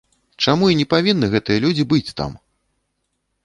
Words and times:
Чаму 0.45 0.69
і 0.73 0.77
не 0.79 0.85
павінны 0.93 1.29
гэтыя 1.37 1.63
людзі 1.67 1.83
быць 1.95 2.15
там? 2.23 2.31